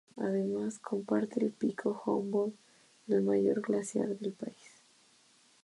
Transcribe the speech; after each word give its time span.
Además 0.17 0.79
comparte 0.79 1.35
con 1.37 1.43
el 1.45 1.51
Pico 1.53 2.01
Humboldt, 2.07 2.55
el 3.07 3.21
mayor 3.21 3.61
glaciar 3.61 4.17
del 4.17 4.31
país. 4.33 4.57